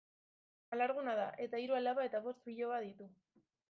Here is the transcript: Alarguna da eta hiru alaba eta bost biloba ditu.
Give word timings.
Alarguna 0.77 1.13
da 1.21 1.27
eta 1.47 1.61
hiru 1.65 1.79
alaba 1.83 2.09
eta 2.11 2.25
bost 2.27 2.45
biloba 2.53 2.85
ditu. 2.89 3.15